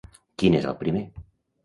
[0.43, 1.03] Quin és el primer?